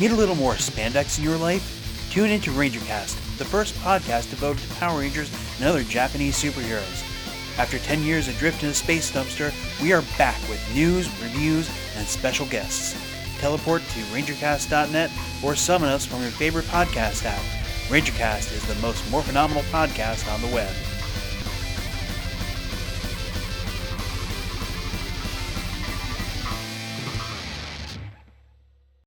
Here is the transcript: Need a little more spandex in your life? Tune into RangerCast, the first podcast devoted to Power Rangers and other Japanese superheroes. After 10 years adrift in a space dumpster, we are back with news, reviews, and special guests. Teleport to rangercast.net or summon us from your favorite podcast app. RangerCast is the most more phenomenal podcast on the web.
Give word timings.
Need 0.00 0.12
a 0.12 0.16
little 0.16 0.34
more 0.34 0.54
spandex 0.54 1.18
in 1.18 1.24
your 1.24 1.36
life? 1.36 2.08
Tune 2.10 2.30
into 2.30 2.50
RangerCast, 2.52 3.36
the 3.36 3.44
first 3.44 3.74
podcast 3.74 4.30
devoted 4.30 4.62
to 4.62 4.74
Power 4.76 5.00
Rangers 5.00 5.30
and 5.58 5.68
other 5.68 5.82
Japanese 5.82 6.42
superheroes. 6.42 7.04
After 7.58 7.78
10 7.78 8.02
years 8.02 8.26
adrift 8.26 8.62
in 8.62 8.70
a 8.70 8.74
space 8.74 9.10
dumpster, 9.10 9.52
we 9.82 9.92
are 9.92 10.02
back 10.16 10.40
with 10.48 10.74
news, 10.74 11.06
reviews, 11.20 11.70
and 11.98 12.06
special 12.06 12.46
guests. 12.46 12.96
Teleport 13.40 13.82
to 13.82 14.00
rangercast.net 14.04 15.10
or 15.44 15.54
summon 15.54 15.90
us 15.90 16.06
from 16.06 16.22
your 16.22 16.30
favorite 16.30 16.64
podcast 16.64 17.26
app. 17.26 17.42
RangerCast 17.90 18.54
is 18.54 18.66
the 18.66 18.80
most 18.80 19.08
more 19.10 19.22
phenomenal 19.22 19.64
podcast 19.64 20.32
on 20.32 20.40
the 20.40 20.54
web. 20.54 20.74